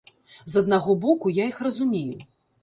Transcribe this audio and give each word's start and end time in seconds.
З 0.53 0.63
аднаго 0.63 0.95
боку, 1.03 1.33
я 1.41 1.45
іх 1.51 1.61
разумею. 1.69 2.19